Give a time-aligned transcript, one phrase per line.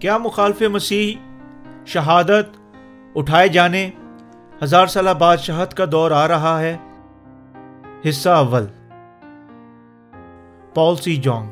[0.00, 1.16] کیا مخالف مسیح
[1.86, 2.58] شہادت
[3.14, 3.90] اٹھائے جانے
[4.62, 6.76] ہزار سالہ بادشاہت کا دور آ رہا ہے؟
[8.08, 8.66] حصہ اول۔
[10.74, 11.50] پال سی جونگ۔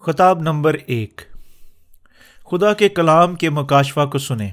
[0.00, 1.20] خطاب نمبر ایک۔
[2.50, 4.50] خدا کے کلام کے مکاشفہ کو سنیں۔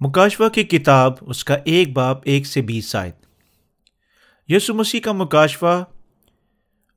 [0.00, 3.12] مکاشفہ کی کتاب اس کا ایک باپ ایک سے بیس شاید
[4.48, 5.84] یسو مسیح کا مکاشفہ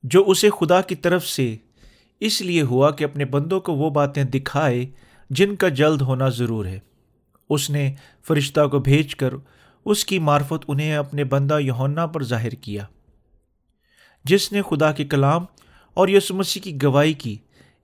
[0.02, 1.56] جو اسے خدا کی طرف سے
[2.20, 4.86] اس لیے ہوا کہ اپنے بندوں کو وہ باتیں دکھائے
[5.30, 6.78] جن کا جلد ہونا ضرور ہے۔
[7.50, 7.94] اس نے
[8.28, 9.34] فرشتہ کو بھیج کر
[9.84, 12.84] اس کی معرفت انہیں اپنے بندہ یونا پر ظاہر کیا۔
[14.24, 15.44] جس نے خدا کے کلام
[15.94, 17.36] اور یسو مسیح کی گواہی کی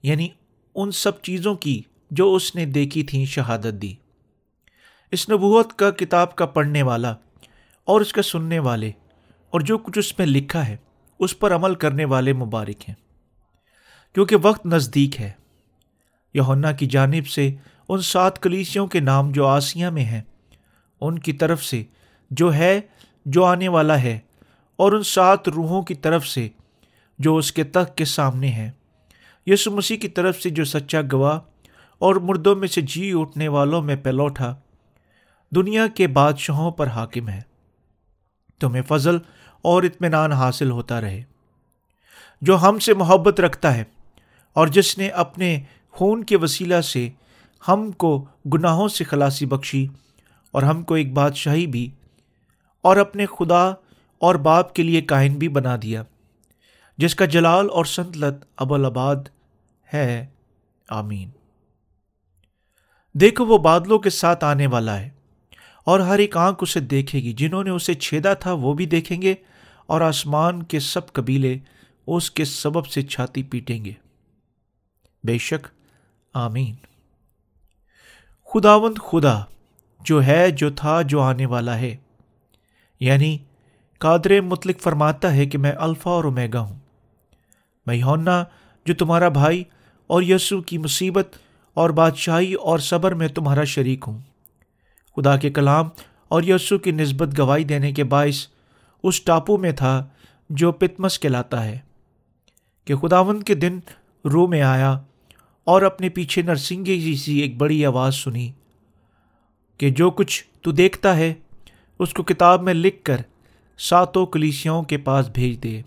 [0.02, 0.28] یعنی
[0.74, 3.94] ان سب چیزوں کی جو اس نے دیکھی تھیں شہادت دی۔
[5.10, 7.14] اس نبوت کا کتاب کا پڑھنے والا
[7.84, 8.90] اور اس کا سننے والے
[9.50, 10.76] اور جو کچھ اس میں لکھا ہے،
[11.18, 12.94] اس پر عمل کرنے والے مبارک ہیں۔
[14.14, 15.30] کیونکہ وقت نزدیک ہے۔
[16.34, 17.54] یونا کی جانب سے
[17.88, 20.22] ان سات کلیسیوں کے نام جو آسیاں میں ہیں،
[21.00, 21.84] ان کی طرف سے
[22.30, 22.80] جو ہے،
[23.26, 24.18] جو آنے والا ہے،
[24.76, 26.48] اور ان سات روحوں کی طرف سے
[27.18, 28.70] جو اس کے تخت کے سامنے ہے
[29.46, 31.38] یسو مسیح کی طرف سے جو سچا گواہ
[31.98, 34.54] اور مردوں میں سے جی اٹھنے والوں میں پلوٹا
[35.54, 37.42] دنیا کے بادشاہوں پر حاکم ہے۔
[38.60, 39.18] تمہیں فضل
[39.62, 41.22] اور اطمینان حاصل ہوتا رہے۔
[42.40, 43.84] جو ہم سے محبت رکھتا ہے
[44.52, 47.08] اور جس نے اپنے خون کے وسیلہ سے
[47.68, 49.86] ہم کو گناہوں سے خلاصی بخشی
[50.50, 51.90] اور ہم کو ایک بادشاہی بھی
[52.82, 53.68] اور اپنے خدا
[54.18, 56.02] اور باپ کے لیے کائن بھی بنا دیا،
[56.98, 59.16] جس کا جلال اور سنتلت ابوالآباد
[59.94, 60.26] ہے۔
[60.88, 61.30] آمین۔
[63.12, 65.15] دیکھو وہ بادلوں کے ساتھ آنے والا ہے۔
[65.86, 69.22] اور ہر ایک آنکھ اسے دیکھے گی۔ جنہوں نے اسے چھیدا تھا وہ بھی دیکھیں
[69.22, 69.34] گے
[69.86, 71.58] اور آسمان کے سب قبیلے
[72.06, 73.92] اس کے سبب سے چھاتی پیٹیں گے۔
[75.24, 75.66] بے شک،
[76.34, 76.74] آمین۔
[78.44, 79.40] خداوند خدا
[80.00, 81.96] جو ہے، جو تھا، جو آنے والا ہے۔
[83.00, 83.38] یعنی
[83.98, 86.78] قادر مطلق فرماتا ہے کہ میں الفا اور امیگا ہوں۔
[87.86, 88.44] میں ہونا
[88.86, 89.64] جو تمہارا بھائی
[90.06, 91.28] اور یسو کی مصیبت
[91.74, 94.18] اور بادشاہی اور صبر میں تمہارا شریک ہوں۔
[95.16, 95.88] خدا کے کلام
[96.28, 98.46] اور یسو کی نسبت گواہی دینے کے باعث
[99.02, 100.06] اس ٹاپو میں تھا
[100.50, 101.78] جو پتمس کہلاتا ہے
[102.84, 103.78] کہ خداون کے دن
[104.24, 104.98] رو میں آیا
[105.64, 108.52] اور اپنے پیچھے نرسنگے جی سی ایک بڑی آواز سنی
[109.78, 111.34] کہ جو کچھ تو دیکھتا ہے
[111.98, 113.16] اس کو کتاب میں لکھ کر
[113.78, 115.82] ساتوں کلیسیوں کے پاس بھیج دے۔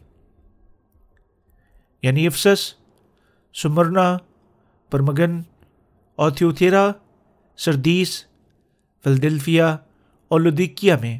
[2.03, 2.73] یعنی افسس،
[3.53, 4.17] سمرنا،
[4.89, 5.41] پرمگن
[6.15, 6.91] اوتھیوتھیرا
[7.57, 8.28] سردیس
[9.03, 9.77] فلدلفیا
[10.27, 11.19] اور لدیکیا میں۔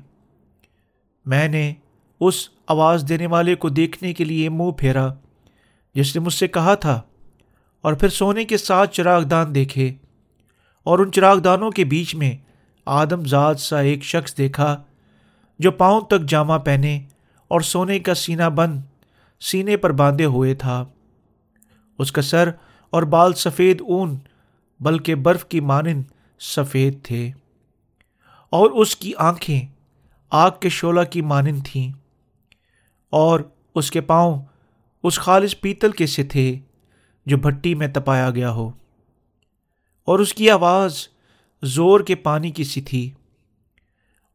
[1.25, 1.73] میں نے
[2.19, 5.13] اس آواز دینے والے کو دیکھنے کے لیے منہ پھیرا،
[5.93, 7.01] جس نے مجھ سے کہا تھا،
[7.81, 9.93] اور پھر سونے کے ساتھ چراغ دان دیکھے۔
[10.83, 12.37] اور ان چراغ دانوں کے بیچ میں
[12.85, 14.83] آدم ذات سا ایک شخص دیکھا،
[15.59, 16.99] جو پاؤں تک جامع پہنے
[17.47, 18.81] اور سونے کا سینہ بند
[19.39, 20.85] سینے پر باندھے ہوئے تھا۔
[21.99, 22.49] اس کا سر
[22.89, 24.17] اور بال سفید اون،
[24.79, 26.03] بلکہ برف کی مانند
[26.39, 27.31] سفید تھے۔
[28.49, 29.61] اور اس کی آنکھیں
[30.29, 31.91] آگ کے شعلہ کی مانند تھیں
[33.09, 33.39] اور
[33.75, 34.45] اس کے پاؤں
[35.03, 36.59] اس خالص پیتل کے سے تھے
[37.25, 38.71] جو بھٹی میں تپایا گیا ہو۔
[40.05, 41.07] اور اس کی آواز
[41.63, 43.11] زور کے پانی کی سی تھی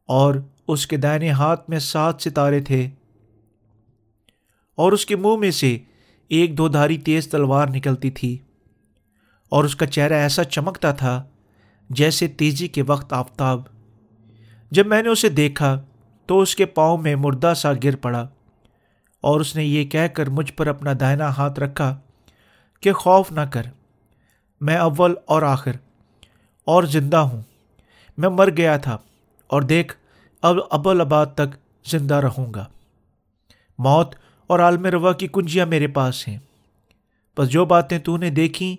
[0.05, 0.35] اور
[0.67, 2.89] اس کے دائنے ہاتھ میں سات ستارے تھے
[4.75, 5.77] اور اس کے منہ میں سے
[6.27, 8.37] ایک دو دھاری تیز تلوار نکلتی تھی
[9.49, 11.23] اور اس کا چہرہ ایسا چمکتا تھا
[11.89, 13.74] جیسے تیزی کے وقت آفتاب۔
[14.75, 15.81] جب میں نے اسے دیکھا
[16.25, 18.27] تو اس کے پاؤں میں مردہ سا گر پڑا
[19.21, 21.99] اور اس نے یہ کہہ کر مجھ پر اپنا دائنا ہاتھ رکھا
[22.81, 23.61] کہ خوف نہ کر،
[24.61, 25.71] میں اول اور آخر
[26.65, 27.41] اور زندہ ہوں۔
[28.17, 28.97] میں مر گیا تھا
[29.47, 29.95] اور دیکھ،
[30.41, 31.55] اب ابل آباد تک
[31.85, 32.65] زندہ رہوں گا۔
[33.77, 34.15] موت
[34.47, 36.37] اور عالم روا کی کنجیاں میرے پاس ہیں۔
[37.37, 38.75] بس جو باتیں تو نے دیکھیں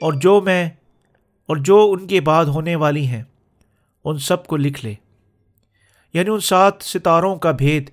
[0.00, 0.70] اور جو میں
[1.46, 3.22] اور جو ان کے بعد ہونے والی ہیں،
[4.04, 4.94] ان سب کو لکھ لے۔
[6.12, 7.90] یعنی ان سات ستاروں کا بھید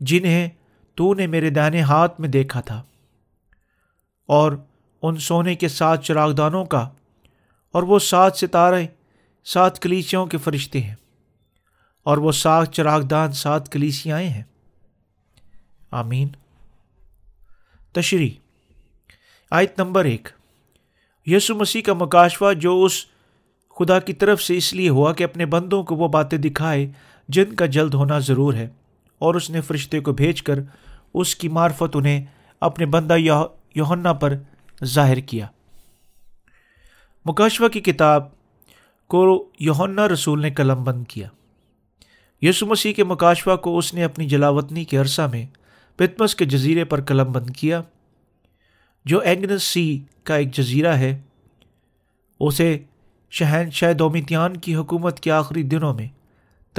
[0.00, 0.48] جنہیں
[0.94, 2.82] تو نے میرے دانے ہاتھ میں دیکھا تھا۔
[4.26, 4.52] اور
[5.02, 6.88] ان سونے کے سات چراغدانوں کا،
[7.72, 8.86] اور وہ سات ستارے،
[9.44, 10.94] سات کلیسیوں کے فرشتے ہیں۔
[12.02, 14.42] اور وہ سات چراغدان، سات کلیسیاں ہیں۔
[15.90, 16.28] آمین۔
[17.92, 18.30] تشریح۔
[19.50, 20.28] آیت نمبر ایک۔
[21.26, 23.06] یسو مسیح کا مکاشوہ جو اس
[23.78, 26.86] خدا کی طرف سے اس لیے ہوا کہ اپنے بندوں کو وہ باتیں دکھائے
[27.28, 28.68] جن کا جلد ہونا ضرور ہے
[29.18, 30.58] اور اس نے فرشتے کو بھیج کر
[31.14, 32.24] اس کی معرفت انہیں
[32.60, 33.16] اپنے بندہ
[33.74, 34.36] یوہنا پر
[34.84, 35.46] ظاہر کیا۔
[37.24, 38.28] مکاشوہ کی کتاب
[39.08, 41.28] کو یوہنا رسول نے قلم بند کیا۔
[42.42, 45.46] یسو مسیح کے مکاشوہ کو اس نے اپنی جلاوطنی کے عرصہ میں
[45.96, 47.82] پتمس کے جزیرے پر قلم بند کیا۔
[49.04, 51.20] جو اینگنس سی کا ایک جزیرہ ہے،
[52.40, 52.78] اسے
[53.30, 56.08] شہن شہ دومیتیان کی حکومت کے آخری دنوں میں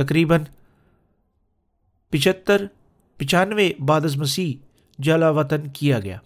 [0.03, 0.43] تقریباً
[2.09, 2.65] پچہتر
[3.17, 4.53] پچانوے بادز مسیح
[4.99, 6.17] جلا وطن کیا گیا۔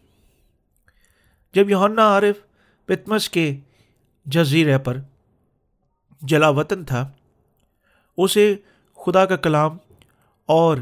[1.54, 2.36] جب یونا عارف
[2.86, 3.56] پتمس کے
[4.26, 4.98] جزیرے پر
[6.22, 7.12] جلا وطن تھا،
[8.18, 8.56] اسے
[9.06, 9.78] خدا کا کلام
[10.46, 10.78] اور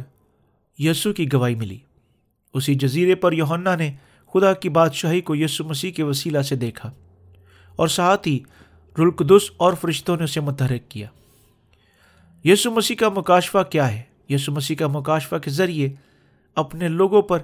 [0.80, 1.78] یسو کی گواہی ملی۔
[2.54, 3.92] اسی جزیرے پر یونا نے
[4.34, 6.92] خدا کی بادشاہی کو یسو مسیح کے وسیلہ سے دیکھا
[7.76, 8.40] اور ساتھ ہی
[9.00, 11.08] رلقدس اور فرشتوں نے اسے متحرک کیا۔
[12.44, 15.90] یسو مسیح کا مکاشفہ کیا ہے؟ یسو مسیح کا مکاشفہ کے ذریعے
[16.56, 17.40] اپنے لوگوں پر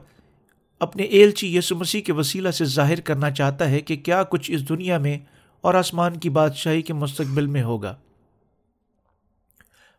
[0.79, 4.69] اپنے ایلچی یسو مسیح کے وسیلہ سے ظاہر کرنا چاہتا ہے کہ کیا کچھ اس
[4.69, 5.19] دنیا میں
[5.61, 7.95] اور آسمان کی بادشاہی کے مستقبل میں ہوگا۔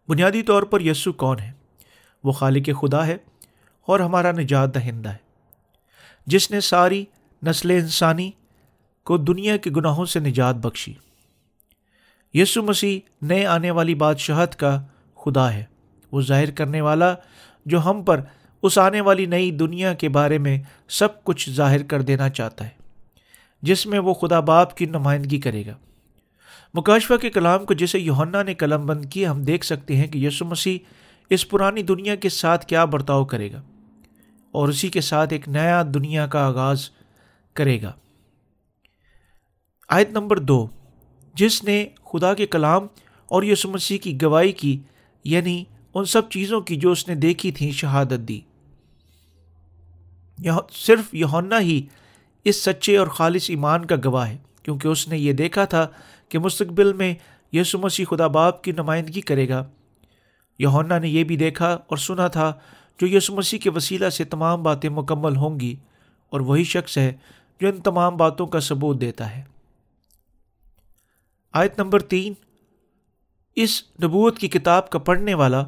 [0.08, 1.52] بنیادی طور پر یسو کون ہے؟
[2.24, 3.16] وہ خالق خدا ہے
[3.86, 5.28] اور ہمارا نجات دہندہ ہے۔
[6.26, 7.04] جس نے ساری
[7.46, 8.30] نسل انسانی
[9.04, 10.94] کو دنیا کے گناہوں سے نجات بخشی۔
[12.34, 14.82] یسو مسیح نئے آنے والی بادشاہت کا
[15.16, 15.64] خدا ہے۔
[16.12, 17.14] وہ ظاہر کرنے والا
[17.66, 18.20] جو ہم پر
[18.62, 22.70] اس آنے والی نئی دنیا کے بارے میں سب کچھ ظاہر کر دینا چاہتا ہے،
[23.62, 25.74] جس میں وہ خدا باپ کی نمائندگی کرے گا۔
[26.74, 30.18] مکاشفہ کے کلام کو جسے یوہنا نے قلم بند کیا ہم دیکھ سکتے ہیں کہ
[30.18, 30.78] یسو مسیح
[31.30, 33.62] اس پرانی دنیا کے ساتھ کیا برتاؤ کرے گا
[34.50, 36.90] اور اسی کے ساتھ ایک نیا دنیا کا آغاز
[37.54, 37.92] کرے گا۔
[39.88, 40.66] آیت نمبر دو۔
[41.38, 42.86] جس نے خدا کے کلام
[43.30, 44.78] اور یسو مسیح کی گواہی کی
[45.24, 45.62] یعنی
[45.94, 48.40] ان سب چیزوں کی جو اس نے دیکھی تھیں شہادت دی۔
[50.72, 51.80] صرف یونا ہی
[52.46, 55.86] اس سچے اور خالص ایمان کا گواہ ہے، کیونکہ اس نے یہ دیکھا تھا
[56.28, 57.14] کہ مستقبل میں
[57.52, 59.64] یسو مسیح خدا باپ کی نمائندگی کرے گا۔
[60.60, 62.52] یونا نے یہ بھی دیکھا اور سنا تھا
[63.00, 65.74] جو یسو مسیح کے وسیلہ سے تمام باتیں مکمل ہوں گی،
[66.32, 67.12] اور وہی شخص ہے
[67.60, 69.42] جو ان تمام باتوں کا ثبوت دیتا ہے۔
[71.58, 72.32] آیت نمبر تین۔
[73.56, 75.60] اس نبوت کی کتاب کا پڑھنے والا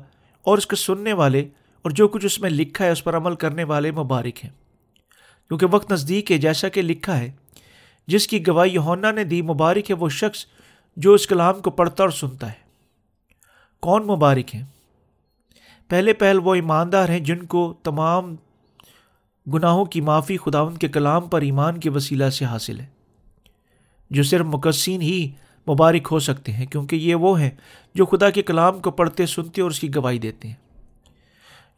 [0.47, 1.49] اور اس کے سننے والے
[1.83, 4.51] اور جو کچھ اس میں لکھا ہے، اس پر عمل کرنے والے مبارک ہیں۔
[5.49, 7.31] کیونکہ وقت نزدیک ہے، جیسا کہ لکھا ہے،
[8.07, 10.47] جس کی گواہی ہونا نے دی، مبارک ہے وہ شخص
[10.97, 12.61] جو اس کلام کو پڑھتا اور سنتا ہے۔
[13.81, 14.65] کون مبارک ہیں؟
[15.89, 18.35] پہلے پہل وہ ایماندار ہیں جن کو تمام
[19.47, 22.87] گناہوں کی معافی خداون کے کلام پر ایمان کے وسیلہ سے حاصل ہے،
[24.11, 25.31] جو صرف مقصین ہی
[25.69, 27.51] مبارک ہو سکتے ہیں، کیونکہ یہ وہ ہیں
[27.95, 30.55] جو خدا کے کلام کو پڑھتے سنتے اور اس کی گواہی دیتے ہیں۔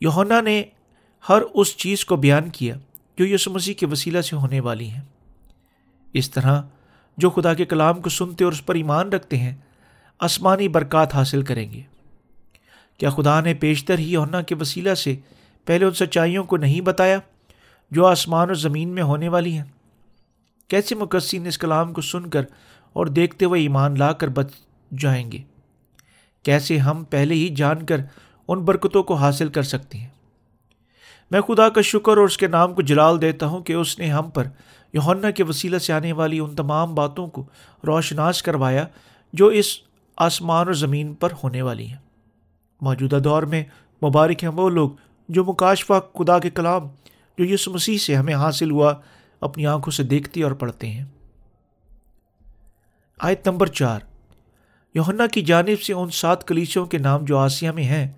[0.00, 0.62] یونا نے
[1.28, 2.76] ہر اس چیز کو بیان کیا
[3.18, 5.00] جو یسو مسیح کے وسیلہ سے ہونے والی ہیں۔
[6.12, 6.62] اس طرح
[7.16, 9.54] جو خدا کے کلام کو سنتے اور اس پر ایمان رکھتے ہیں،
[10.18, 11.82] آسمانی برکات حاصل کریں گے۔
[12.98, 15.16] کیا خدا نے پیشتر ہی یونا کے وسیلہ سے
[15.64, 17.18] پہلے ان سچائیوں کو نہیں بتایا
[17.90, 19.64] جو آسمان اور زمین میں ہونے والی ہیں؟
[20.68, 22.42] کیسے مقصین اس کلام کو سن کر
[22.92, 24.52] اور دیکھتے ہوئے ایمان لا کر بچ
[24.98, 25.38] جائیں گے۔
[26.42, 28.00] کیسے ہم پہلے ہی جان کر
[28.48, 30.08] ان برکتوں کو حاصل کر سکتے ہیں۔
[31.30, 34.10] میں خدا کا شکر اور اس کے نام کو جلال دیتا ہوں کہ اس نے
[34.10, 34.44] ہم پر
[34.92, 37.44] یونا کے وسیلہ سے آنے والی ان تمام باتوں کو
[37.86, 38.86] روشناس کروایا
[39.32, 39.66] جو اس
[40.16, 41.96] آسمان اور زمین پر ہونے والی ہیں۔
[42.80, 43.64] موجودہ دور میں
[44.04, 44.90] مبارک ہیں وہ لوگ
[45.28, 46.82] جو مکاشفہ خدا کے کلام
[47.38, 48.94] جو یس مسیح سے ہمیں حاصل ہوا
[49.40, 51.04] اپنی آنکھوں سے دیکھتے اور پڑھتے ہیں۔
[53.24, 54.00] آیت نمبر چار۔
[54.94, 58.08] یوہنا کی جانب سے ان سات کلیچوں کے نام جو آسیہ میں ہیں،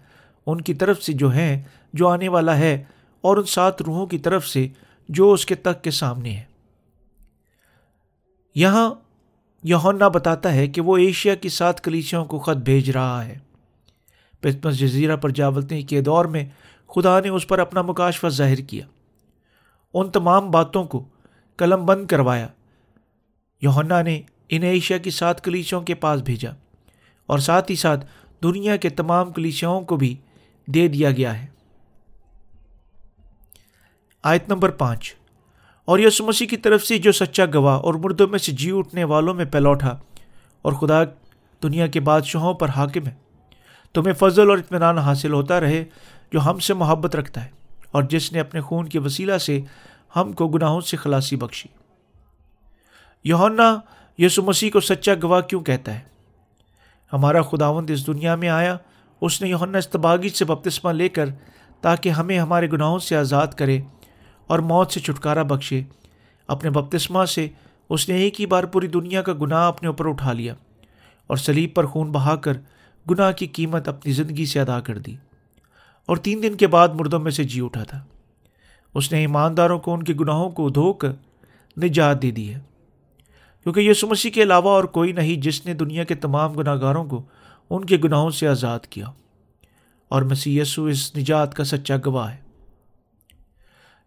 [0.47, 2.85] ان کی طرف سے جو ہیں، جو آنے والا ہے،
[3.21, 4.69] اور ان سات روحوں کی طرف سے
[5.09, 6.43] جو اس کے تک کے سامنے ہے
[8.55, 8.95] یہاں
[9.63, 13.39] یوہنا بتاتا ہے کہ وہ ایشیا کی سات کلیچوں کو خط بھیج رہا ہے۔
[14.41, 16.45] پتمس جزیرہ پر جاولتے کے دور میں
[16.89, 18.87] خدا نے اس پر اپنا مکاشفہ ظاہر کیا۔
[19.95, 21.05] ان تمام باتوں کو
[21.57, 22.49] قلم بند کروایا۔
[23.63, 26.51] یوہنا نے انہیں ایشیا کی سات کلیچوں کے پاس بھیجا
[27.27, 28.07] اور ساتھ ہی ساتھ
[28.43, 30.17] دنیا کے تمام کلیچوں کو بھی
[30.67, 31.47] دے دیا گیا ہے۔
[34.23, 35.15] آیت نمبر پانچ۔
[35.85, 39.05] اور یسو مسیح کی طرف سے جو سچا گواہ اور مردوں میں سے جی اٹھنے
[39.05, 39.89] والوں میں پلوٹا
[40.63, 41.03] اور خدا
[41.63, 43.15] دنیا کے بادشاہوں پر حاکم ہے،
[43.93, 45.85] تمہیں فضل اور اطمینان حاصل ہوتا رہے
[46.33, 47.51] جو ہم سے محبت رکھتا ہے
[47.93, 49.61] اور جس نے اپنے خون کے وسیلہ سے
[50.17, 51.69] ہم کو گناہوں سے خلاصی بخشی۔
[53.25, 53.81] یونا
[54.19, 56.01] یسو مسیح کو سچا گواہ کیوں کہتا ہے؟
[57.13, 58.77] ہمارا خداوند اس دنیا میں آیا،
[59.21, 61.27] اس نے یونا استباغی سے بپتسمہ لے کر
[61.81, 63.81] تاکہ ہمیں ہمارے گناہوں سے آزاد کرے
[64.47, 65.83] اور موت سے چھٹکارا بخشے۔
[66.49, 67.49] اپنے بپتسمہ سے
[67.91, 70.55] اس نے ایک ہی بار پوری دنیا کا گناہ اپنے اوپر اٹھا لیا
[71.27, 72.53] اور سلیب پر خون بہا کر
[73.11, 75.17] گناہ کی قیمت اپنی زندگی سے ادا کر دی۔
[76.07, 78.05] اور تین دن کے بعد مردوں میں سے جی اٹھا تھا۔
[78.95, 81.13] اس نے ایمانداروں کو، ان کے گناہوں کو دھو کر
[81.83, 82.61] نجات دے دی ہے۔
[83.65, 87.05] کیونکہ یسو مسیح کے علاوہ اور کوئی نہیں جس نے دنیا کے تمام گناہ گاروں
[87.05, 87.23] کو
[87.71, 89.07] ان کے گناہوں سے آزاد کیا۔
[90.09, 92.37] اور مسیح یسو اس نجات کا سچا گواہ ہے۔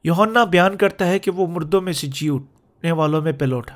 [0.04, 3.76] یونا بیان کرتا ہے کہ وہ مردوں میں سے جی اٹھنے والوں میں پہلو اٹھا۔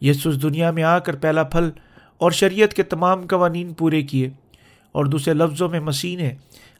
[0.00, 1.70] یسو اس دنیا میں آ کر پہلا پھل
[2.18, 4.30] اور شریعت کے تمام قوانین پورے کیے۔
[4.92, 6.34] اور دوسرے لفظوں میں مسیح نے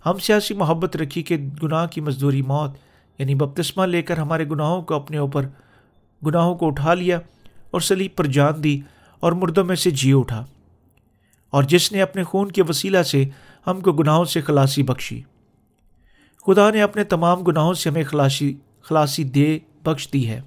[0.06, 2.70] ہم سے ایسی محبت رکھی کہ گناہ کی مزدوری، موت
[3.18, 5.46] یعنی بپتسمہ لے کر ہمارے گناہوں کو اپنے اوپر،
[6.26, 7.20] گناہوں کو اٹھا لیا۔
[7.76, 8.80] اور سلیب پر جان دی
[9.20, 10.44] اور مردوں میں سے جی اٹھا۔
[11.50, 13.24] اور جس نے اپنے خون کے وسیلہ سے
[13.66, 15.22] ہم کو گناہوں سے خلاصی بخشی۔
[16.46, 20.40] خدا نے اپنے تمام گناہوں سے ہمیں خلاصی خلاصی دے، بخش دی ہے،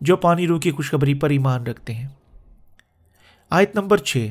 [0.00, 2.08] جو پانی روح کی خوشخبری پر ایمان رکھتے ہیں۔
[3.50, 4.28] آیت نمبر چھ۔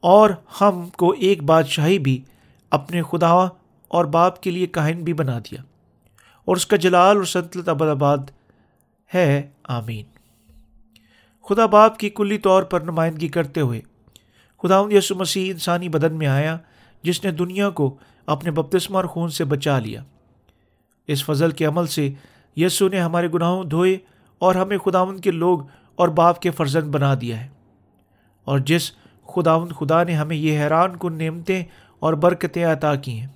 [0.00, 2.20] اور ہم کو ایک بادشاہی بھی
[2.70, 3.32] اپنے خدا
[3.88, 5.62] اور باپ کے لیے کاہن بھی بنا دیا۔
[6.44, 8.18] اور اس کا جلال اور سنتلت ابد آباد
[9.14, 10.04] ہے آمین۔
[11.42, 13.80] خدا باپ کی کلی طور پر نمائندگی کرتے ہوئے
[14.62, 16.58] خدا یسو مسیح انسانی بدن میں آیا،
[17.02, 20.04] جس نے دنیا کو اپنے بپتسمہ اور خون سے بچا لیا۔
[21.06, 22.10] اس فضل کے عمل سے
[22.56, 23.98] یسو نے ہمارے گناہوں دھوئے
[24.38, 25.58] اور ہمیں خداون کے لوگ
[25.94, 27.48] اور باپ کے فرزند بنا دیا ہے۔
[28.44, 28.92] اور جس
[29.26, 31.64] خداون خدا نے ہمیں یہ حیران کن نعمتیں
[31.98, 33.28] اور برکتیں عطا کی ہیں۔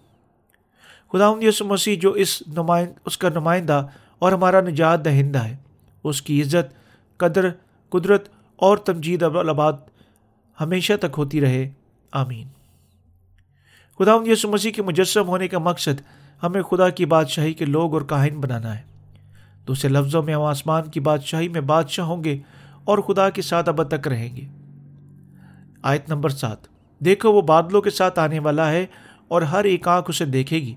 [1.12, 3.86] خداون یسو مسیح جو اس نمائند اس کا نمائندہ
[4.18, 5.56] اور ہمارا نجات دہندہ ہے۔
[6.08, 6.74] اس کی عزت،
[7.16, 7.48] قدر،
[7.90, 9.72] قدرت اور تمجید ابلآباد
[10.60, 11.70] ہمیشہ تک ہوتی رہے۔
[12.12, 12.48] آمین۔
[13.98, 16.00] خدا یسو مسیح کے مجسم ہونے کا مقصد
[16.42, 18.82] ہمیں خدا کی بادشاہی کے لوگ اور کاہن بنانا ہے۔
[19.68, 22.38] دوسرے لفظوں میں ہم آسمان کی بادشاہی میں بادشاہ ہوں گے
[22.84, 24.46] اور خدا کے ساتھ اب تک رہیں گے۔
[25.82, 26.58] آیت نمبر سات۔
[26.98, 28.86] دیکھو، وہ بادلوں کے ساتھ آنے والا ہے
[29.28, 30.74] اور ہر ایک آنکھ اسے دیکھے گی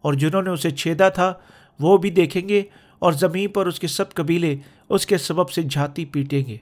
[0.00, 1.34] اور جنہوں نے اسے چھیدا تھا،
[1.80, 2.62] وہ بھی دیکھیں گے
[2.98, 4.56] اور زمین پر اس کے سب قبیلے
[4.88, 6.56] اس کے سبب سے جھاتی پیٹیں گے۔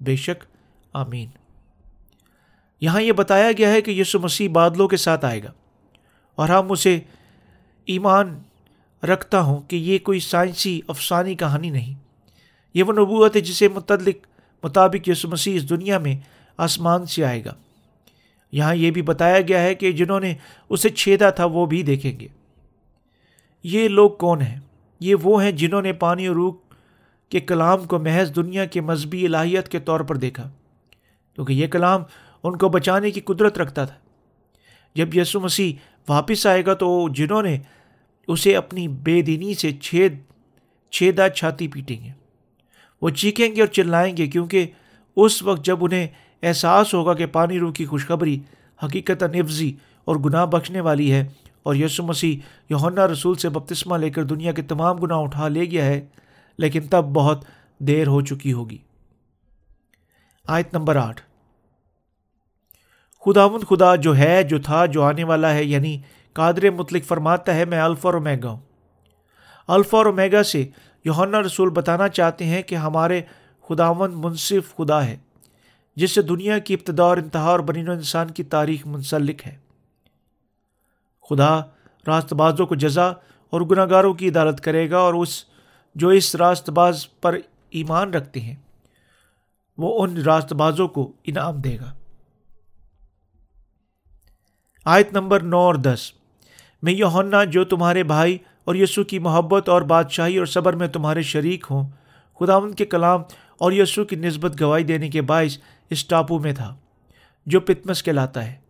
[0.00, 0.44] بے شک،
[0.92, 1.28] آمین۔
[2.80, 5.52] یہاں یہ بتایا گیا ہے کہ یسو مسیح بادلوں کے ساتھ آئے گا
[6.34, 7.00] اور ہم اسے
[7.86, 8.38] ایمان
[9.02, 11.94] رکھتا ہوں کہ یہ کوئی سائنسی افسانی کہانی نہیں۔
[12.74, 14.26] یہ وہ نبوت ہے جسے متعلق
[14.62, 16.16] مطابق یسو مسیح اس دنیا میں
[16.56, 17.54] آسمان سے آئے گا۔
[18.52, 20.34] یہاں یہ بھی بتایا گیا ہے کہ جنہوں نے
[20.68, 22.28] اسے چھیدا تھا وہ بھی دیکھیں گے۔
[23.62, 24.60] یہ لوگ کون ہیں؟
[25.00, 26.54] یہ وہ ہیں جنہوں نے پانی اور روح
[27.28, 30.50] کے کلام کو محض دنیا کے مذہبی الہیت کے طور پر دیکھا۔
[31.34, 32.02] کیونکہ یہ کلام
[32.42, 33.94] ان کو بچانے کی قدرت رکھتا تھا۔
[34.94, 35.72] جب یسو مسیح
[36.08, 37.58] واپس آئے گا تو جنہوں نے
[38.28, 40.18] اسے اپنی بے دینی سے چھید،
[40.90, 42.10] چھیدا چھاتی پیٹیں گے۔
[43.02, 44.66] وہ چیخیں گے اور چلائیں گے کیونکہ
[45.16, 46.06] اس وقت جب انہیں
[46.42, 48.40] احساس ہوگا کہ پانی روح کی خوشخبری
[48.84, 49.72] حقیقت نفزی
[50.04, 51.28] اور گناہ بخشنے والی ہے
[51.66, 52.38] اور یسو مسیح
[52.70, 56.06] یونا رسول سے بپتسمہ لے کر دنیا کے تمام گناہ اٹھا لے گیا ہے،
[56.58, 57.44] لیکن تب بہت
[57.78, 58.78] دیر ہو چکی ہوگی۔
[60.46, 61.22] آیت نمبر آٹھ۔
[63.24, 66.00] خداون خدا جو ہے، جو تھا، جو آنے والا ہے یعنی
[66.32, 68.60] قادر مطلق فرماتا ہے، میں الفا اور اومیگا ہوں۔
[69.68, 70.66] الفا اور اومیگا سے
[71.04, 73.20] یونا رسول بتانا چاہتے ہیں کہ ہمارے
[73.68, 75.16] خداون منصف خدا ہے،
[75.96, 79.65] جس سے دنیا کی ابتدا اور انتہا اور بنین و انسان کی تاریخ منسلک ہے۔
[81.30, 81.60] خدا
[82.06, 83.06] راست بازوں کو جزا
[83.50, 85.44] اور گناہ گاروں کی عدالت کرے گا اور اس
[85.94, 87.38] جو اس راست باز پر
[87.70, 88.54] ایمان رکھتے ہیں،
[89.78, 91.92] وہ ان راست بازوں کو انعام دے گا۔
[94.84, 96.12] آیت نمبر نو اور دس۔
[96.82, 101.22] میں یونا جو تمہارے بھائی اور یسو کی محبت اور بادشاہی اور صبر میں تمہارے
[101.22, 101.90] شریک ہوں
[102.40, 103.22] خدا ان کے کلام
[103.58, 105.58] اور یسو کی نسبت گواہی دینے کے باعث
[105.90, 106.76] اس ٹاپو میں تھا،
[107.46, 108.65] جو پتمس کہلاتا ہے۔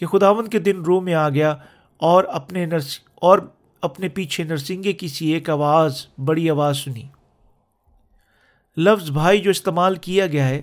[0.00, 1.56] کہ خداون کے دن روح میں آ گیا
[1.96, 3.38] اور اپنے نرس اور
[3.82, 7.02] اپنے پیچھے نرسنگے کی سی ایک آواز، بڑی آواز سنی۔
[8.76, 10.62] لفظ بھائی جو استعمال کیا گیا ہے،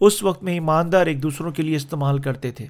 [0.00, 2.66] اس وقت میں ایماندار ایک دوسروں کے لیے استعمال کرتے تھے۔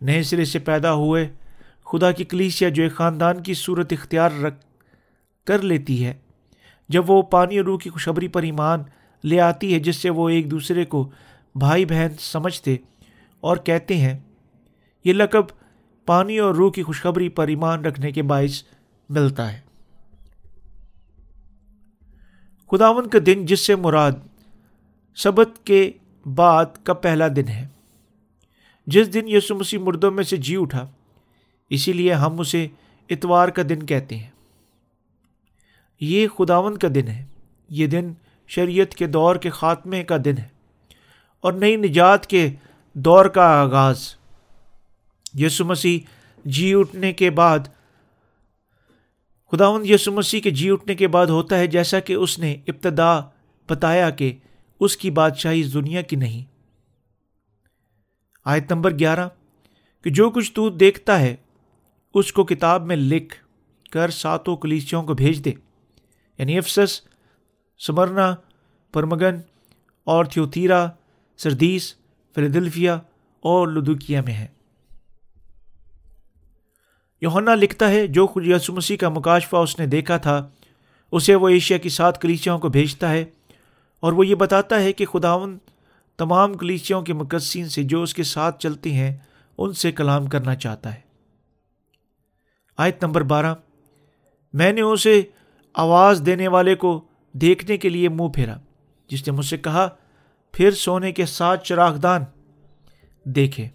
[0.00, 1.28] نئے سرے سے پیدا ہوئے
[1.84, 4.64] خدا کی کلیسیا جو ایک خاندان کی صورت اختیار رکھ
[5.46, 6.14] کر لیتی ہے،
[6.88, 8.82] جب وہ پانی اور روح کی خوشبری پر ایمان
[9.24, 11.10] لے آتی ہے، جس سے وہ ایک دوسرے کو
[11.54, 12.76] بھائی بہن سمجھتے
[13.40, 14.18] اور کہتے ہیں
[15.04, 15.44] یہ لقب
[16.06, 18.62] پانی اور روح کی خوشخبری پر ایمان رکھنے کے باعث
[19.08, 19.60] ملتا ہے۔
[22.70, 24.12] خداون کا دن جس سے مراد
[25.16, 25.92] سبت کے
[26.34, 27.68] بعد کا پہلا دن ہے۔
[28.86, 30.86] جس دن یسو مسیح مردوں میں سے جی اٹھا،
[31.70, 32.66] اسی لیے ہم اسے
[33.10, 34.30] اتوار کا دن کہتے ہیں۔
[36.00, 37.24] یہ خداون کا دن ہے۔
[37.68, 38.12] یہ دن
[38.46, 40.48] شریعت کے دور کے خاتمے کا دن ہے
[41.40, 42.50] اور نئی نجات کے
[42.92, 44.21] دور کا آغاز۔
[45.34, 45.98] یسو مسیح
[46.44, 47.58] جی اٹھنے کے بعد
[49.52, 53.20] خداون یسو مسیح کے جی اٹھنے کے بعد ہوتا ہے جیسا کہ اس نے ابتدا
[53.68, 54.38] بتایا کہ
[54.80, 56.44] اس کی بادشاہی اس دنیا کی نہیں۔
[58.44, 59.28] آیت نمبر گیارہ،
[60.04, 61.36] کہ جو کچھ تو دیکھتا ہے،
[62.14, 63.36] اس کو کتاب میں لکھ
[63.90, 65.52] کر ساتوں کلیسیوں کو بھیج دے۔
[66.38, 67.00] یعنی افسس،
[67.78, 68.34] سمرنا،
[68.92, 69.40] پرمگن
[70.04, 70.88] اور تھیوتھیرا
[71.36, 71.94] سردیس
[72.34, 72.94] فلیدلفیا
[73.40, 74.46] اور لدوکیا میں ہے۔
[77.22, 80.48] یوہنا لکھتا ہے، جو خود یسو مسیح کا مکاشفہ اس نے دیکھا تھا،
[81.12, 83.24] اسے وہ ایشیا کی سات کلیچیوں کو بھیجتا ہے
[84.02, 85.56] اور وہ یہ بتاتا ہے کہ خداون
[86.18, 89.16] تمام کلیچیوں کے مقصین سے جو اس کے ساتھ چلتے ہیں،
[89.58, 91.00] ان سے کلام کرنا چاہتا ہے۔
[92.78, 93.54] آیت نمبر بارہ،
[94.54, 95.20] میں نے اسے
[95.74, 97.00] آواز دینے والے کو
[97.34, 98.56] دیکھنے کے لیے منہ پھیرا،
[99.10, 99.88] جس نے مجھ سے کہا،
[100.54, 102.24] پھر سونے کے ساتھ چراغ دان
[103.26, 103.68] دیکھے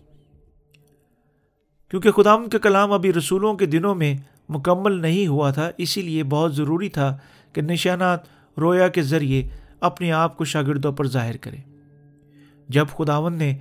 [1.90, 4.14] کیونکہ خدام کا کلام ابھی رسولوں کے دنوں میں
[4.50, 7.18] مکمل نہیں ہوا تھا، اسی لیے بہت ضروری تھا
[7.54, 8.20] کہ نشانات
[8.60, 9.48] رویا کے ذریعے
[9.80, 11.58] اپنے آپ کو شاگردوں پر ظاہر کرے
[12.70, 13.58] جب خداون نے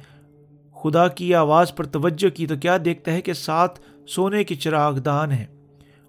[0.83, 3.71] خدا کی آواز پر توجہ کی تو کیا دیکھتا ہے کہ سات
[4.09, 5.47] سونے کے چراغ دان ہیں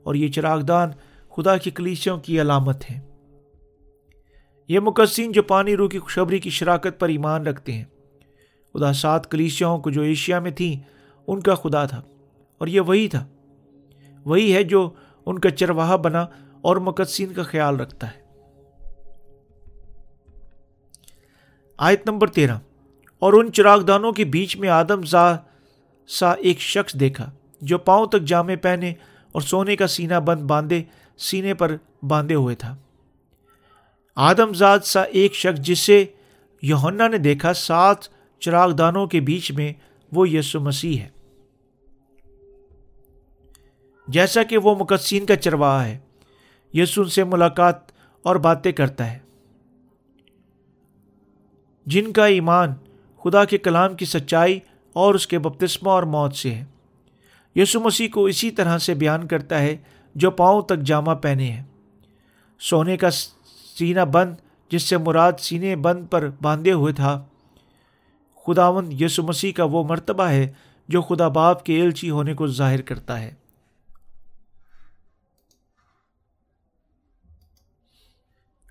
[0.03, 0.89] اور یہ چراغ دان
[1.29, 2.99] خدا کی کلیسیوں کی علامت ہے
[4.67, 7.85] یہ مقصین جو پانی رو کی خوشبری کی شراکت پر ایمان رکھتے ہیں۔
[8.73, 10.96] خدا سات کلیسیوں کو جو ایشیا میں تھیں
[11.27, 12.01] ان کا خدا تھا
[12.57, 13.25] اور یہ وہی تھا۔
[14.25, 14.89] وہی ہے جو
[15.25, 16.25] ان کا چرواہا بنا
[16.61, 18.27] اور مقدسین کا خیال رکھتا ہے۔
[21.77, 22.57] آیت نمبر تیرہ۔
[23.19, 25.35] اور ان چراغ دانوں کے بیچ میں آدم زا
[26.07, 28.93] سا ایک شخص دیکھا جو پاؤں تک جامے پہنے
[29.31, 30.83] اور سونے کا سینہ بند باندھے،
[31.17, 32.75] سینے پر باندھے ہوئے تھا۔
[34.15, 36.05] آدم زاد سا ایک شخص جسے
[36.61, 37.97] یوہنا نے دیکھا، سات
[38.39, 39.73] چراغ دانوں کے بیچ میں
[40.11, 41.16] وہ یسو مسیح ہے۔
[44.07, 45.97] جیسا کہ وہ مقدسین کا چرواہا ہے۔
[46.73, 47.75] یسو ان سے ملاقات
[48.23, 49.19] اور باتیں کرتا ہے۔
[51.85, 52.69] جن کا ایمان
[53.23, 54.59] خدا کے کلام کی سچائی
[54.93, 56.65] اور اس کے بپتسمہ اور موت سے ہے۔
[57.55, 59.77] یسو مسیح کو اسی طرح سے بیان کرتا ہے
[60.15, 61.63] جو پاؤں تک جامع پہنے ہیں۔
[62.59, 64.35] سونے کا سینہ بند
[64.71, 67.25] جس سے مراد سینے بند پر باندھے ہوئے تھا۔
[68.45, 70.51] خداون یسو مسیح کا وہ مرتبہ ہے
[70.87, 73.46] جو خدا باپ کے ایلچی ہونے کو ظاہر کرتا ہے۔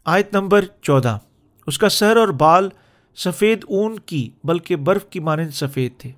[0.06, 1.18] آیت نمبر چودہ۔
[1.66, 2.68] اس کا سر اور بال
[3.16, 6.12] سفید اون کی، بلکہ برف کی مانند سفید تھے،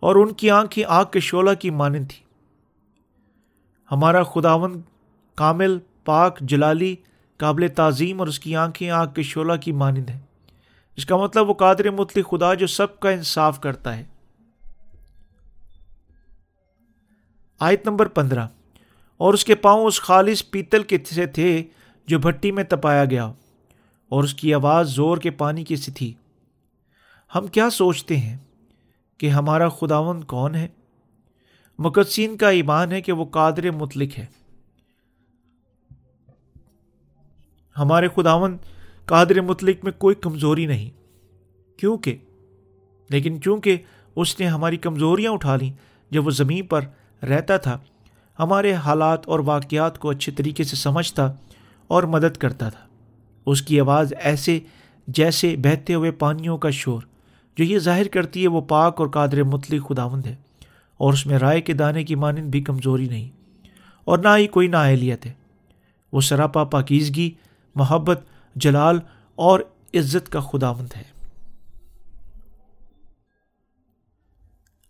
[0.00, 2.24] اور ان کی آنکھیں آگ کے شعلہ کی مانند تھی۔
[3.90, 4.80] ہمارا خداون
[5.34, 6.96] کامل، پاک، جلالی،
[7.36, 10.20] قابل تعظیم اور اس کی آنکھیں آگ کے شعلہ کی مانند ہیں
[10.96, 14.04] اس کا مطلب وہ قادر مطلق خدا جو سب کا انصاف کرتا ہے۔
[17.60, 18.46] آیت نمبر پندرہ۔
[19.16, 21.64] اور اس کے پاؤں اس خالص پیتل کے سے تھے
[22.06, 23.24] جو بھٹی میں تپایا گیا
[24.08, 26.14] اور اس کی آواز زور کے پانی کی سی تھی۔
[27.34, 28.38] ہم کیا سوچتے ہیں
[29.18, 30.68] کہ ہمارا خداون کون ہے؟
[31.78, 34.26] مقدسین کا ایمان ہے کہ وہ قادر مطلق ہے۔
[37.78, 38.56] ہمارے خداون
[39.04, 40.90] قادر مطلق میں کوئی کمزوری نہیں۔
[41.78, 42.16] کیونکہ؟
[43.08, 43.76] لیکن چونکہ
[44.16, 45.72] اس نے ہماری کمزوریاں اٹھا لیں،
[46.10, 46.80] جب وہ زمین پر
[47.24, 47.78] رہتا تھا،
[48.38, 51.32] ہمارے حالات اور واقعات کو اچھے طریقے سے سمجھتا
[51.90, 52.86] اور مدد کرتا تھا۔
[53.46, 54.58] اس کی آواز ایسے
[55.08, 57.02] جیسے بہتے ہوئے پانیوں کا شور۔
[57.56, 60.34] جو یہ ظاہر کرتی ہے وہ پاک اور قادر مطلق خداوند ہے،
[61.00, 63.28] اور اس میں رائے کے دانے کی مانند بھی کمزوری نہیں،
[64.06, 65.32] اور نہ ہی کوئی نااہلیت ہے۔
[66.12, 67.30] وہ سراپا پاکیزگی،
[67.74, 68.24] محبت،
[68.56, 68.98] جلال
[69.38, 69.60] اور
[69.94, 71.02] عزت کا خداوند ہے۔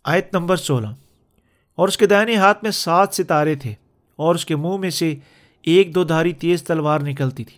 [0.05, 0.87] آیت نمبر سولہ۔
[1.77, 3.73] اور اس کے دائنے ہاتھ میں سات ستارے تھے،
[4.19, 5.13] اور اس کے منہ میں سے
[5.63, 7.57] ایک دو دھاری تیز تلوار نکلتی تھی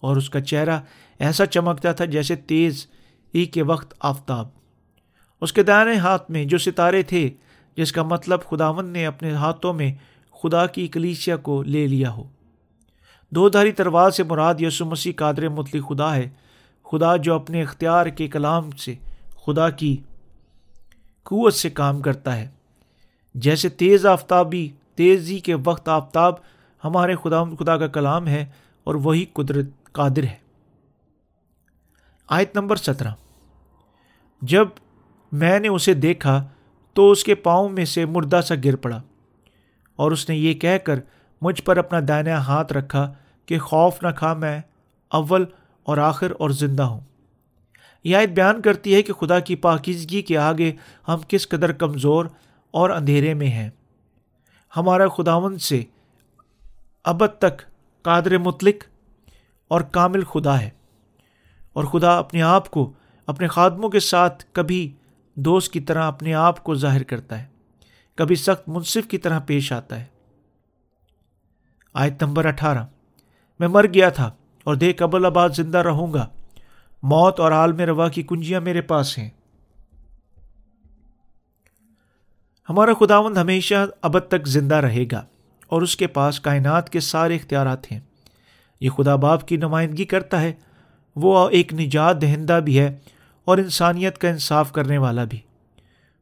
[0.00, 0.80] اور اس کا چہرہ
[1.18, 2.86] ایسا چمکتا تھا جیسے تیز
[3.32, 4.48] ای کے وقت آفتاب۔
[5.40, 7.30] اس کے دائیں ہاتھ میں جو ستارے تھے،
[7.76, 9.92] جس کا مطلب خداون نے اپنے ہاتھوں میں
[10.42, 12.24] خدا کی کلیسیا کو لے لیا ہو۔
[13.30, 16.28] دو دھاری تلوار سے مراد یسو مسیح قادر مطلع خدا ہے۔
[16.84, 18.94] خدا جو اپنے اختیار کے کلام سے
[19.46, 19.96] خدا کی
[21.22, 22.48] قوت سے کام کرتا ہے۔
[23.34, 26.34] جیسے تیز آفتابی، تیزی کے وقت آفتاب
[26.84, 28.46] ہمارے خدا خدا کا کلام ہے
[28.84, 30.36] اور وہی قدرت قادر ہے۔
[32.28, 33.10] آیت نمبر سترہ۔
[34.42, 34.68] جب
[35.32, 36.48] میں نے اسے دیکھا
[36.92, 39.02] تو اس کے پاؤں میں سے مردہ سا گر پڑا
[39.96, 41.00] اور اس نے یہ کہہ کر
[41.42, 43.12] مجھ پر اپنا دائنا ہاتھ رکھا
[43.46, 44.60] کہ خوف نہ کھا میں
[45.10, 45.44] اول
[45.82, 47.00] اور آخر اور زندہ ہوں۔
[48.04, 50.72] یہ آیت بیان کرتی ہے کہ خدا کی پاکیزگی کے آگے
[51.08, 52.24] ہم کس قدر کمزور
[52.70, 53.70] اور اندھیرے میں ہیں۔
[54.76, 55.84] ہمارا خداون سے
[57.04, 57.62] ابد تک
[58.02, 58.84] قادر مطلق
[59.68, 60.70] اور کامل خدا ہے۔
[61.72, 62.92] اور خدا اپنے آپ کو
[63.26, 64.92] اپنے خادموں کے ساتھ کبھی
[65.34, 67.46] دوست کی طرح اپنے آپ کو ظاہر کرتا ہے،
[68.14, 70.04] کبھی سخت منصف کی طرح پیش آتا ہے۔
[71.94, 72.86] آیت نمبر اٹھارہ۔
[73.60, 74.30] میں مر گیا تھا
[74.64, 76.28] اور دیکھ ابل آباد زندہ رہوں گا۔
[77.02, 79.30] موت اور عالم روا کی کنجیاں میرے پاس ہیں۔
[82.68, 85.24] ہمارا خداوند ہمیشہ ابد تک زندہ رہے گا۔
[85.72, 88.00] اور اس کے پاس کائنات کے سارے اختیارات ہیں۔
[88.80, 90.52] یہ خدا باپ کی نمائندگی کرتا ہے۔
[91.16, 92.98] وہ ایک نجات دہندہ بھی ہے
[93.44, 95.38] اور انسانیت کا انصاف کرنے والا بھی۔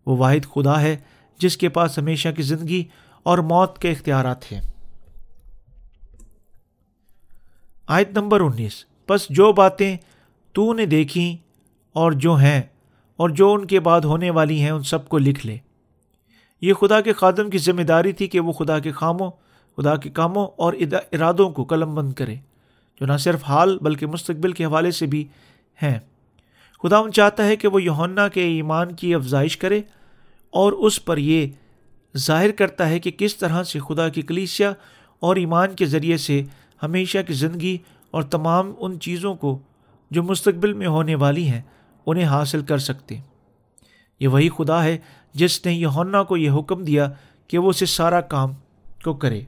[0.06, 0.96] وہ واحد خدا ہے
[1.38, 2.84] جس کے پاس ہمیشہ کی زندگی
[3.22, 4.60] اور موت کے اختیارات ہیں۔
[7.86, 9.96] آیت نمبر انیس۔ بس جو باتیں
[10.52, 11.36] تو نے دیکھیں
[11.92, 12.62] اور جو ہیں
[13.16, 15.58] اور جو ان کے بعد ہونے والی ہیں، ان سب کو لکھ لے۔
[16.60, 19.30] یہ خدا کے خادم کی ذمہ داری تھی کہ وہ خدا کے خاموں،
[19.76, 20.72] خدا کے کاموں اور
[21.12, 22.34] ارادوں کو قلم بند کرے۔
[23.00, 25.24] جو نہ صرف حال بلکہ مستقبل کے حوالے سے بھی
[25.82, 25.98] ہیں۔
[26.82, 29.82] خدا ان چاہتا ہے کہ وہ یونا کے ایمان کی افزائش کرے
[30.50, 31.46] اور اس پر یہ
[32.16, 34.72] ظاہر کرتا ہے کہ کس طرح سے خدا کی کلیسیا
[35.20, 36.42] اور ایمان کے ذریعے سے
[36.82, 37.78] ہمیشہ کی زندگی
[38.10, 39.58] اور تمام ان چیزوں کو
[40.10, 41.62] جو مستقبل میں ہونے والی ہیں،
[42.06, 43.18] انہیں حاصل کر سکتے۔
[44.20, 44.98] یہ وہی خدا ہے
[45.34, 47.08] جس نے یونا کو یہ حکم دیا
[47.50, 48.52] کہ وہ اسے سارا کام
[49.04, 49.40] کو کرے۔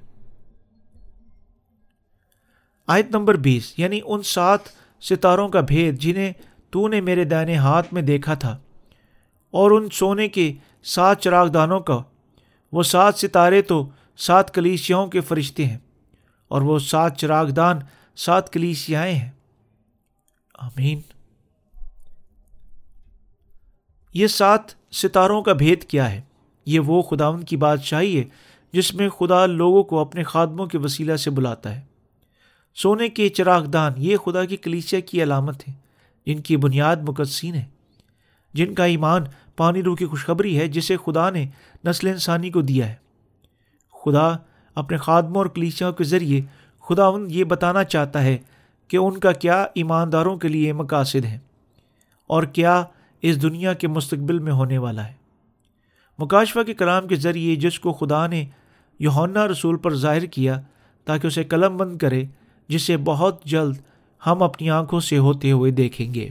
[2.88, 4.68] آیت نمبر بیس یعنی ان سات
[5.02, 6.32] ستاروں کا بھید جنہیں
[6.72, 8.56] تو نے میرے دائنے ہاتھ میں دیکھا تھا،
[9.54, 10.52] اور ان سونے کے
[10.84, 11.98] سات چراغ دانوں کا۔
[12.72, 13.84] وہ سات ستارے تو
[14.18, 15.78] سات کلیسیاؤں کے فرشتے ہیں،
[16.50, 17.78] اور وہ سات چراغ دان
[18.16, 19.30] سات کلیسیائیں ہیں۔
[20.58, 21.00] آمین۔
[24.14, 26.20] یہ سات ستاروں کا بھید کیا ہے۔
[26.66, 28.24] یہ وہ خداون کی بادشاہی ہے
[28.72, 31.80] جس میں خدا لوگوں کو اپنے خادموں کے وسیلہ سے بلاتا ہے۔
[32.74, 35.72] سونے کے چراغ دان یہ خدا کی کلیسیا کی علامت ہے
[36.26, 37.64] جن کی بنیاد مقدسین ہے
[38.54, 39.22] جن کا ایمان
[39.56, 41.46] پانی روح کی خوشخبری ہے، جسے خدا نے
[41.86, 42.94] نسل انسانی کو دیا ہے۔
[44.04, 44.36] خدا
[44.74, 46.40] اپنے خادموں اور کلیسیاں کے ذریعے
[46.80, 48.38] خدا یہ بتانا چاہتا ہے
[48.88, 51.38] کہ ان کا کیا ایمانداروں کے لیے مقاصد ہیں
[52.26, 52.84] اور کیا
[53.22, 55.12] اس دنیا کے مستقبل میں ہونے والا ہے۔
[56.18, 58.44] مکاشفہ کے کلام کے ذریعے جس کو خدا نے
[58.98, 60.60] یونا رسول پر ظاہر کیا
[61.04, 62.24] تاکہ اسے قلم بند کرے،
[62.68, 63.76] جسے بہت جلد
[64.26, 66.28] ہم اپنی آنکھوں سے ہوتے ہوئے دیکھیں گے۔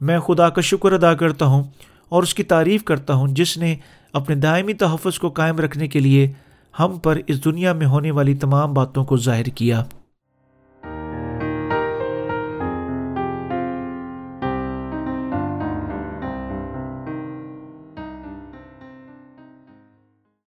[0.00, 1.64] میں خدا کا شکر ادا کرتا ہوں
[2.08, 3.76] اور اس کی تعریف کرتا ہوں جس نے
[4.12, 6.32] اپنے دائمی تحفظ کو قائم رکھنے کے لیے
[6.80, 9.84] ہم پر اس دنیا میں ہونے والی تمام باتوں کو ظاہر کیا۔